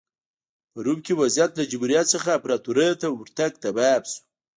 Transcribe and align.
په 0.71 0.79
روم 0.85 0.99
کې 1.05 1.13
وضعیت 1.21 1.51
له 1.55 1.63
جمهوریت 1.71 2.05
څخه 2.13 2.29
امپراتورۍ 2.37 2.89
ته 3.01 3.07
ورتګ 3.09 3.51
تمام 3.65 4.01
شو 4.11 4.19